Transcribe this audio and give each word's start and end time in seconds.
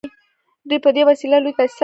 دوی 0.67 0.79
په 0.85 0.89
دې 0.95 1.01
وسیله 1.09 1.37
لوی 1.43 1.51
تاسیسات 1.57 1.69
جوړوي 1.73 1.79